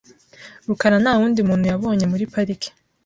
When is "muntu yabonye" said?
1.49-2.05